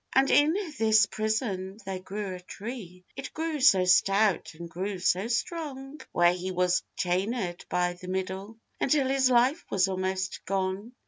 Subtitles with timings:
[0.15, 5.27] And in this prison there grew a tree, It grew so stout, and grew so
[5.27, 10.93] strong; Where he was chainèd by the middle, Until his life was almost gone.